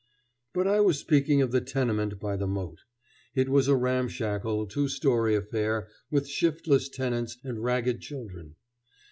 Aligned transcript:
But 0.55 0.65
I 0.65 0.79
was 0.79 0.97
speaking 0.97 1.43
of 1.43 1.51
the 1.51 1.61
tenement 1.61 2.19
by 2.19 2.35
the 2.35 2.47
moat. 2.47 2.79
It 3.35 3.49
was 3.49 3.67
a 3.67 3.75
ramshackle, 3.75 4.65
two 4.65 4.87
story 4.87 5.35
affair 5.35 5.89
with 6.09 6.27
shiftless 6.27 6.89
tenants 6.89 7.37
and 7.43 7.63
ragged 7.63 8.01
children. 8.01 8.55